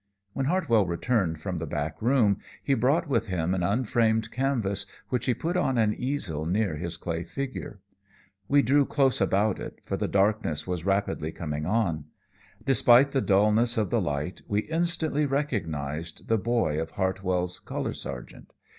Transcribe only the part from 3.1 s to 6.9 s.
him an unframed canvas which he put on an easel near